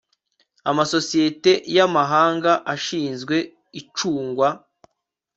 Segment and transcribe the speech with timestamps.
[0.69, 3.35] amasosiyete y amahanga ashinzwe
[3.79, 4.47] icungwa